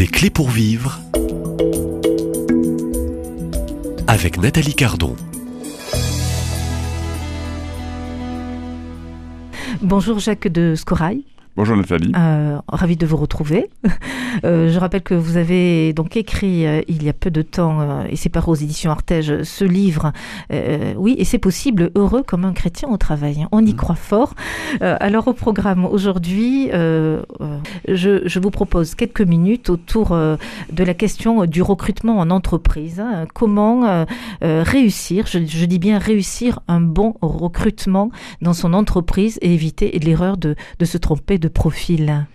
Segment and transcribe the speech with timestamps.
[0.00, 0.98] Des clés pour vivre
[4.06, 5.14] avec Nathalie Cardon.
[9.82, 11.26] Bonjour Jacques de Scorail.
[11.54, 12.12] Bonjour Nathalie.
[12.16, 13.68] Euh, ravi de vous retrouver.
[14.44, 17.80] Euh, je rappelle que vous avez donc écrit euh, il y a peu de temps,
[17.80, 20.12] euh, et c'est par aux éditions Artege, ce livre.
[20.52, 23.46] Euh, oui, et c'est possible, heureux comme un chrétien au travail.
[23.52, 23.76] On y Mmh.
[23.76, 24.34] croit fort.
[24.82, 27.22] Euh, alors au programme aujourd'hui, je,
[28.24, 30.36] je vous propose quelques minutes autour euh,
[30.72, 33.00] de la question du recrutement en entreprise.
[33.00, 33.26] hein.
[33.34, 34.06] Comment
[34.40, 38.10] réussir, je, je dis bien réussir un bon recrutement
[38.42, 42.26] dans son entreprise et éviter l'erreur de, de se tromper de profil?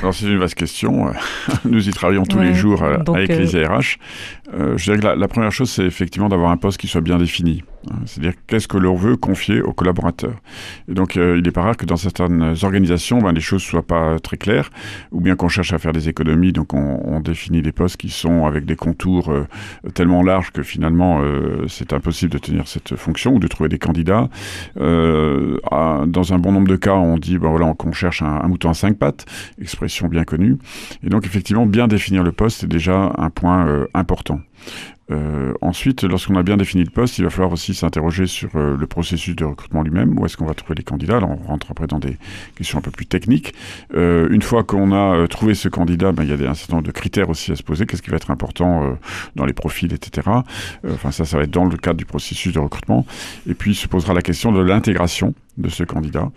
[0.00, 1.08] Alors c'est une vaste question.
[1.08, 1.12] Euh,
[1.64, 3.98] Nous y travaillons tous Ouais, les jours euh, donc, avec euh, les RH.
[4.54, 7.00] Euh, je dirais que la, la première chose, c'est effectivement d'avoir un poste qui soit
[7.00, 7.62] bien défini.
[7.88, 10.36] Hein, C'est-à-dire qu'est-ce que l'on veut confier aux collaborateurs.
[10.88, 13.86] Et donc euh, il n'est pas rare que dans certaines organisations, ben, les choses soient
[13.86, 14.70] pas très claires,
[15.12, 18.46] ou bien qu'on cherche à faire des économies, donc on, définit des postes qui sont
[18.46, 19.46] avec des contours euh,
[19.94, 23.78] tellement larges que finalement euh, c'est impossible de tenir cette fonction ou de trouver des
[23.78, 24.28] candidats.
[24.76, 28.74] Dans un bon nombre de cas, on dit ben voilà qu'on cherche un, mouton à
[28.74, 29.26] cinq pattes,
[29.60, 30.56] expression bien connue.
[31.04, 34.40] Et donc effectivement, bien définir le poste est déjà un point important.
[35.10, 38.76] Euh, ensuite, lorsqu'on a bien défini le poste, il va falloir aussi s'interroger sur euh,
[38.76, 40.18] le processus de recrutement lui-même.
[40.18, 41.16] Où est-ce qu'on va trouver les candidats?
[41.16, 42.16] Alors, on rentre après dans des
[42.56, 43.54] questions un peu plus techniques.
[43.94, 46.76] Euh, une fois qu'on a euh, trouvé ce candidat, ben, il y a un certain
[46.76, 47.86] nombre de critères aussi à se poser.
[47.86, 48.92] Qu'est-ce qui va être important euh,
[49.36, 50.28] dans les profils, etc.
[50.88, 53.06] Enfin, ça, ça va être dans le cadre du processus de recrutement.
[53.48, 56.30] Et puis, se posera la question de l'intégration de ce candidat.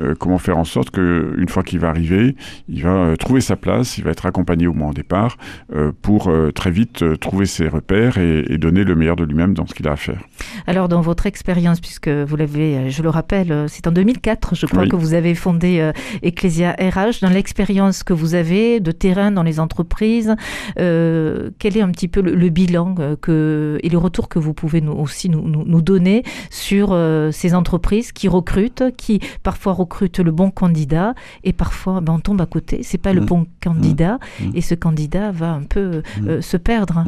[0.00, 2.36] Euh, comment faire en sorte que une fois qu'il va arriver,
[2.68, 5.36] il va euh, trouver sa place, il va être accompagné au moins au départ
[5.74, 9.66] euh, pour très vite trouver ses repères et, et donner le meilleur de lui-même dans
[9.66, 10.20] ce qu'il a à faire.
[10.66, 14.82] Alors, dans votre expérience, puisque vous l'avez, je le rappelle, c'est en 2004, je crois,
[14.82, 14.88] Oui.
[14.88, 15.90] que vous avez fondé
[16.22, 17.20] Ecclesia RH.
[17.22, 20.34] Dans l'expérience que vous avez de terrain dans les entreprises,
[20.76, 24.80] quel est un petit peu le, le bilan que, et le retour que vous pouvez
[24.80, 26.96] nous, aussi nous, nous, nous donner sur
[27.32, 31.14] ces entreprises qui recrutent, qui parfois recrutent le bon candidat
[31.44, 33.26] et parfois ben, on tombe à côté, c'est pas le Mm.
[33.26, 34.50] bon candidat Mm.
[34.54, 36.28] et ce candidat va un peu Mm.
[36.28, 37.04] euh, se perdre.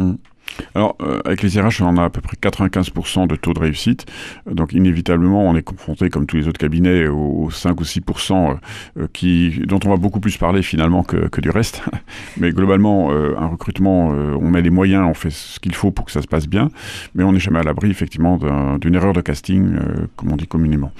[0.74, 4.06] Alors, euh, avec les RH, on a à peu près 95% de taux de réussite.
[4.48, 8.58] Euh, Donc, inévitablement, on est confronté, comme tous les autres cabinets, aux 5 ou 6%
[8.98, 11.82] euh, qui, dont on va beaucoup plus parler finalement que, que du reste.
[12.36, 16.12] Mais globalement, un recrutement, on met les moyens, on fait ce qu'il faut pour que
[16.12, 16.68] ça se passe bien.
[17.14, 19.76] Mais on n'est jamais à l'abri, effectivement, d'un- d'une erreur de casting,
[20.16, 20.92] comme on dit communément.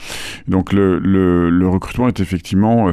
[0.48, 2.92] Donc, le, le, recrutement est effectivement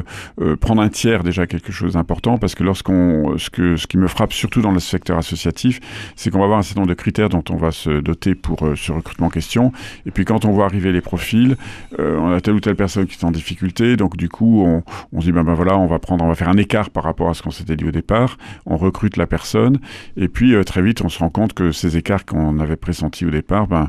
[0.60, 4.32] prendre un tiers déjà quelque chose d'important parce que lorsqu'on, ce ce qui me frappe
[4.32, 5.80] surtout dans le secteur associatif,
[6.16, 8.66] c'est qu'on va avoir un certain nombre de critères dont on va se doter pour
[8.66, 9.72] euh, ce recrutement en question.
[10.04, 11.56] Et puis quand on voit arriver les profils,
[11.98, 15.20] euh, on a telle ou telle personne qui est en difficulté, donc du coup on,
[15.20, 17.30] se dit ben, ben voilà, on va prendre, on va faire un écart par rapport
[17.30, 18.36] à ce qu'on s'était dit au départ.
[18.66, 19.78] On recrute la personne
[20.16, 23.24] et puis euh, très vite on se rend compte que ces écarts qu'on avait pressentis
[23.24, 23.88] au départ, ben,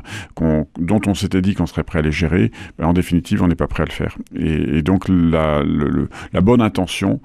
[0.78, 3.54] dont on s'était dit qu'on serait prêt à les gérer, ben, en définitive on n'est
[3.56, 4.16] pas prêt à le faire.
[4.36, 5.62] Et, donc la,
[6.40, 7.20] bonne intention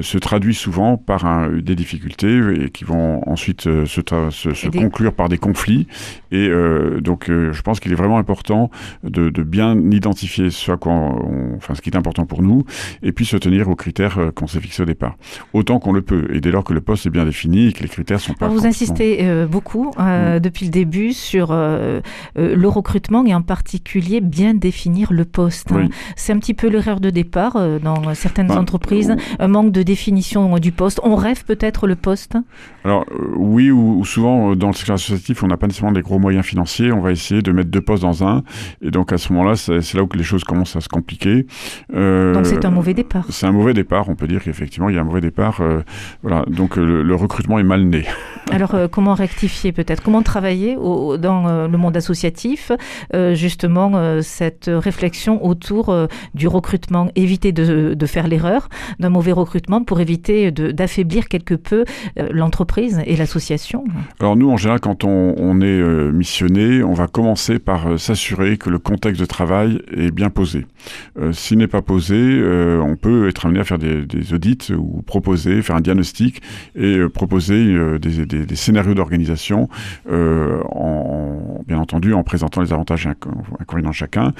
[0.00, 4.00] se traduit souvent par des difficultés qui vont ensuite se,
[4.76, 5.86] conclure par des conflits.
[6.30, 8.70] Et euh, donc, euh, je pense qu'il est vraiment important
[9.04, 12.64] de, de bien identifier ce à quoi on- enfin, ce qui est important pour nous,
[13.02, 15.16] et puis se tenir aux critères euh, qu'on s'est fixés au départ,
[15.52, 16.28] autant qu'on le peut.
[16.32, 18.46] Et dès lors que le poste est bien défini et que les critères sont pas
[18.46, 24.20] Alors vous insistez euh, beaucoup euh, depuis le début sur le recrutement et en particulier
[24.20, 25.72] bien définir le poste.
[25.72, 25.88] hein.
[26.16, 30.58] C'est un petit peu l'erreur de départ dans certaines Ben, entreprises, un manque de définition
[30.58, 31.00] du poste.
[31.02, 32.36] On rêve peut-être le poste?
[32.84, 33.04] Alors
[33.36, 36.18] oui, ou, ou souvent euh, dans le secteur associatif, on n'a pas nécessairement des gros
[36.18, 36.90] moyens financiers.
[36.92, 38.42] On va essayer de mettre deux postes dans un,
[38.82, 41.46] et donc à ce moment-là, c'est là où les choses commencent à se compliquer.
[41.94, 43.24] Euh, Donc c'est un mauvais départ.
[43.30, 44.08] C'est un mauvais départ.
[44.08, 45.60] On peut dire qu'effectivement, il y a un mauvais départ.
[45.60, 45.82] euh,
[46.22, 48.04] voilà, donc euh, le, le recrutement est mal né.
[48.50, 50.02] Alors euh, comment rectifier peut-être?
[50.02, 52.72] Comment travailler au- dans le monde associatif
[53.34, 55.94] justement cette réflexion autour
[56.34, 57.08] du recrutement?
[57.14, 61.84] Éviter de, de faire l'erreur d'un mauvais recrutement pour éviter d'affaiblir quelque peu
[62.30, 63.84] l'entreprise et l'association.
[64.20, 68.56] Alors nous, en général, quand on, est euh, missionné, on va commencer par euh, s'assurer
[68.56, 70.64] que le contexte de travail est bien posé.
[71.18, 72.16] Euh, S'il n'est pas posé,
[72.80, 76.40] on peut être amené à faire des, audits ou proposer, faire un diagnostic
[76.74, 79.68] et proposer des, scénarios d'organisation,
[80.10, 83.28] en, bien entendu en présentant les avantages et inco-
[83.60, 84.32] inconvénients de chacun,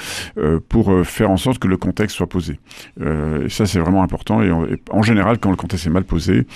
[0.69, 2.59] pour faire en sorte que le contexte soit posé.
[3.01, 4.43] Et ça, c'est vraiment important.
[4.43, 4.51] Et,
[4.91, 6.47] en général, quand le contexte est mal posé,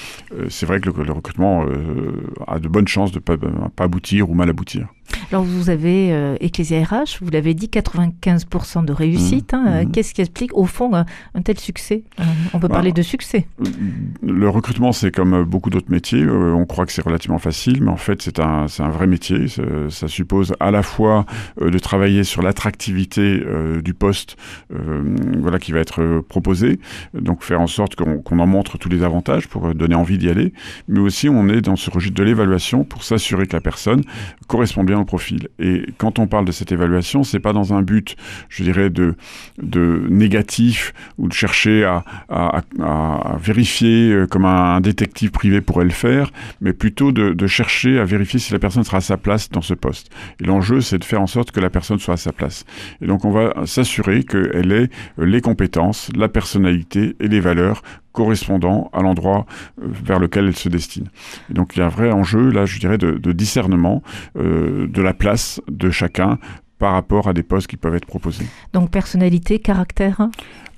[0.48, 1.66] c'est vrai que le, le recrutement
[2.46, 3.36] a de bonnes chances de ne pas,
[3.74, 4.88] pas aboutir ou mal aboutir.
[5.30, 9.52] Alors vous avez euh, Ecclesia RH, vous l'avez dit, 95% de réussite.
[9.52, 9.56] Mmh.
[9.56, 9.84] hein.
[9.84, 9.90] Mmh.
[9.92, 13.02] Qu'est-ce qui explique au fond un, un tel succès Euh, On peut Bah, parler de
[13.02, 13.46] succès.
[14.22, 16.22] Le recrutement, c'est comme beaucoup d'autres métiers.
[16.22, 19.06] Euh, on croit que c'est relativement facile, mais en fait, c'est un, c'est un vrai
[19.06, 19.48] métier.
[19.48, 21.26] Ça, ça suppose à la fois
[21.60, 24.36] euh, de travailler sur l'attractivité euh, du poste
[24.74, 25.02] euh,
[25.38, 26.80] voilà, qui va être euh, proposé,
[27.14, 30.18] donc faire en sorte qu'on qu'on en montre tous les avantages pour euh, donner envie
[30.18, 30.52] d'y aller,
[30.88, 34.02] mais aussi on est dans ce registre de l'évaluation pour s'assurer que la personne
[34.46, 35.48] correspond bien profil.
[35.58, 38.16] Et quand on parle de cette évaluation, c'est pas dans un but,
[38.48, 39.14] je dirais, de,
[39.62, 45.90] de négatif ou de chercher à- à vérifier euh, comme un détective privé pourrait le
[45.90, 46.30] faire,
[46.60, 49.62] mais plutôt de, de chercher à vérifier si la personne sera à sa place dans
[49.62, 50.10] ce poste.
[50.40, 52.64] Et l'enjeu, c'est de faire en sorte que la personne soit à sa place.
[53.00, 54.88] Et donc, on va s'assurer qu'elle ait
[55.18, 57.82] euh, les compétences, la personnalité et les valeurs
[58.12, 59.46] correspondant à l'endroit
[59.80, 61.08] euh, vers lequel elle se destine.
[61.50, 64.02] Et donc, il y a un vrai enjeu, là, je dirais, de, discernement
[64.36, 66.38] euh, de la place de chacun
[66.80, 68.46] par rapport à des postes qui peuvent être proposés.
[68.72, 70.28] Donc personnalité, caractère.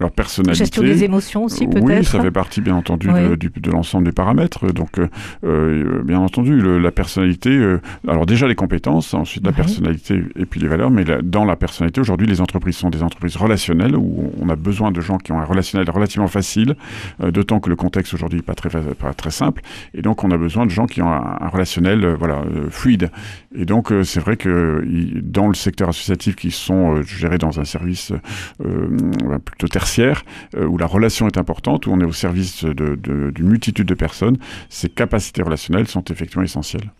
[0.00, 0.58] Alors, personnalité...
[0.64, 2.08] gestion des émotions aussi Oui, peut-être.
[2.08, 3.20] ça fait partie bien entendu Oui.
[3.38, 4.72] de, l'ensemble des paramètres.
[4.72, 5.06] Donc, euh,
[5.44, 7.50] euh, bien entendu, le- la personnalité.
[7.50, 10.90] euh, alors déjà les compétences, ensuite la personnalité et puis les valeurs.
[10.90, 14.56] Mais la- dans la personnalité, aujourd'hui, les entreprises sont des entreprises relationnelles où on a
[14.56, 16.74] besoin de gens qui ont un relationnel relativement facile.
[17.22, 19.62] euh, D'autant que le contexte aujourd'hui n'est pas très pas très simple.
[19.94, 23.10] Et donc, on a besoin de gens qui ont un, un relationnel voilà fluide.
[23.54, 24.84] Et donc, c'est vrai que
[25.22, 28.12] dans le secteur associatif, qui sont euh, gérés dans un service
[28.64, 30.24] euh, plutôt tertiaire,
[30.56, 34.38] euh, où la relation est importante, où on est au service d'une multitude de personnes,
[34.68, 36.90] ces capacités relationnelles sont effectivement essentielles.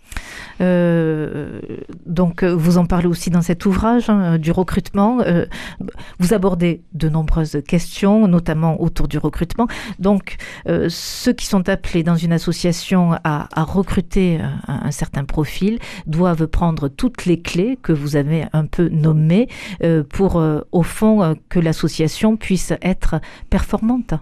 [0.61, 1.61] Euh,
[2.07, 5.21] donc, euh, vous en parlez aussi dans cet ouvrage hein, du recrutement.
[5.21, 5.47] Euh,
[6.19, 9.67] vous abordez de nombreuses questions, notamment autour du recrutement.
[9.99, 10.37] Donc,
[10.69, 16.47] euh, ceux qui sont appelés dans une association à, recruter euh, un certain profil doivent
[16.47, 19.49] prendre toutes les clés que vous avez un peu nommées
[19.83, 23.17] euh, pour, euh, au fond, euh, que l'association puisse être
[23.51, 24.15] performante.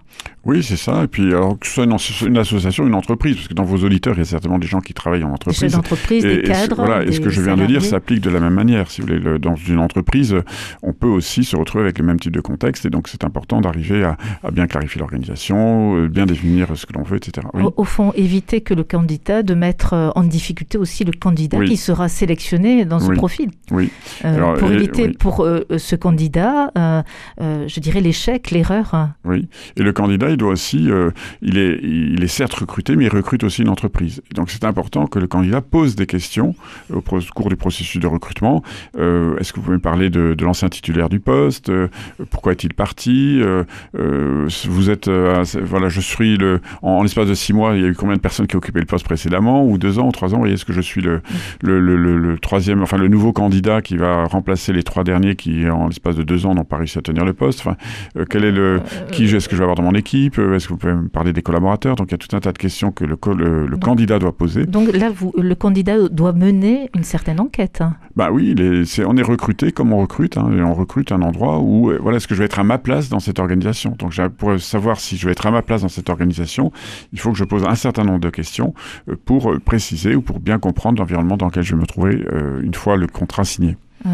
[0.43, 1.03] Oui, c'est ça.
[1.03, 1.95] Et puis, alors que ce soit une,
[2.27, 4.79] une association, une entreprise, parce que dans vos auditeurs, il y a certainement des gens
[4.81, 5.59] qui travaillent en Des entreprise.
[5.59, 6.75] chefs d'entreprise, Et- des et ce- cadres.
[6.83, 8.89] voilà, et ce des que je viens de dire s'applique de la même manière.
[8.89, 10.35] Si vous voulez, le- dans une entreprise,
[10.81, 13.61] on peut aussi se retrouver avec le même type de contexte, et donc c'est important
[13.61, 17.45] d'arriver à, à bien clarifier l'organisation, bien définir ce que l'on veut, etc.
[17.53, 17.63] Oui.
[17.63, 21.67] Au, au fond, éviter que le candidat, de mettre en difficulté aussi le candidat Oui.
[21.69, 23.15] qui sera sélectionné dans ce Oui.
[23.15, 23.51] profil.
[23.71, 23.89] Oui.
[24.25, 25.13] Euh, Alors, pour et- éviter oui.
[25.19, 27.01] pour euh, ce candidat, euh,
[27.41, 29.09] euh, je dirais l'échec, l'erreur.
[29.25, 31.11] Oui, et le candidat, il doit aussi, euh,
[31.41, 34.21] il, est, il est certes recruté, mais il recrute aussi une entreprise.
[34.35, 36.55] Donc c'est important que le candidat pose des questions
[36.93, 38.63] au cours du processus de recrutement.
[38.97, 41.87] Euh, Est-ce que vous pouvez me parler de, de l'ancien titulaire du poste Euh,
[42.29, 43.63] Pourquoi est-il parti Euh,
[43.97, 47.81] euh, Vous êtes, euh, voilà, je suis le, en, en l'espace de six mois, il
[47.81, 50.11] y a eu combien de personnes qui occupaient le poste précédemment, ou deux ans, ou
[50.11, 51.21] trois ans Vous voyez, est-ce que je suis le,
[51.61, 55.35] le, le, le- le troisième, enfin le nouveau candidat qui va remplacer les trois derniers
[55.35, 57.75] qui, en l'espace de deux ans, n'ont pas réussi à tenir le poste Enfin,
[58.17, 58.81] euh, quel est le
[59.11, 60.39] qui est-ce que je vais avoir dans mon équipe?
[60.39, 61.95] Euh, Est-ce que vous pouvez me parler des collaborateurs?
[61.95, 63.81] Donc il y a tout un tas de questions que le, co- le, le Donc-
[63.83, 64.65] candidat doit poser.
[64.65, 67.81] Donc là, vous, le candidat doit mener une certaine enquête.
[67.81, 67.95] hein.
[68.15, 71.59] Bah oui, est- on est recruté comme on recrute, hein, et on recrute un endroit
[71.59, 73.95] où euh, voilà, est-ce que je vais être à ma place dans cette organisation?
[73.99, 76.71] Donc pour savoir si je vais être à ma place dans cette organisation,
[77.13, 78.73] il faut que je pose un certain nombre de questions
[79.09, 82.23] euh, pour euh, préciser ou pour bien comprendre l'environnement dans lequel je vais me trouver
[82.33, 83.77] euh, une fois le contrat signé.
[84.05, 84.09] Euh,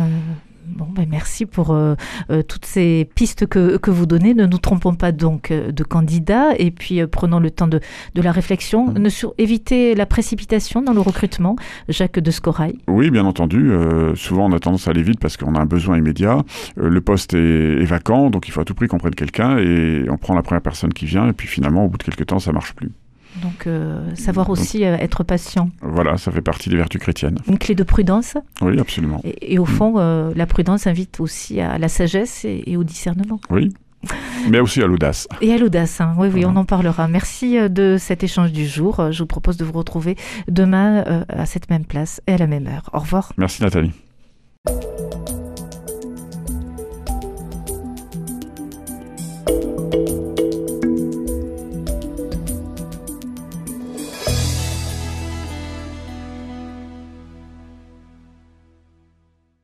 [0.75, 1.95] Bon, ben merci pour euh,
[2.29, 4.33] euh, toutes ces pistes que, que vous donnez.
[4.33, 7.79] Ne nous trompons pas donc de candidats et puis euh, prenons le temps de,
[8.15, 8.87] de la réflexion.
[8.87, 8.97] Mhm.
[8.97, 11.55] Ne sur, éviter la précipitation dans le recrutement.
[11.87, 12.77] Jacques de Scorail.
[12.87, 13.71] Oui, bien entendu.
[14.15, 16.43] souvent, on a tendance à aller vite parce qu'on a un besoin immédiat.
[16.75, 20.05] Le poste est, est vacant, donc il faut à tout prix qu'on prenne quelqu'un et
[20.09, 21.27] on prend la première personne qui vient.
[21.29, 22.91] Et puis finalement, au bout de quelques temps, ça marche plus.
[23.41, 25.69] Donc, euh, savoir aussi euh, être patient.
[25.81, 27.37] Voilà, ça fait partie des vertus chrétiennes.
[27.47, 28.35] Une clé de prudence.
[28.61, 29.21] Oui, absolument.
[29.23, 32.83] Et, et au fond, euh, la prudence invite aussi à la sagesse et, et au
[32.83, 33.39] discernement.
[33.51, 33.73] Oui.
[34.49, 35.27] Mais aussi à l'audace.
[35.41, 36.13] Et à l'audace, hein.
[36.17, 36.49] oui, oui, Voilà.
[36.49, 37.07] on en parlera.
[37.07, 39.11] Merci de cet échange du jour.
[39.11, 40.15] Je vous propose de vous retrouver
[40.47, 42.89] demain à cette même place et à la même heure.
[42.93, 43.33] Au revoir.
[43.37, 43.91] Merci Nathalie.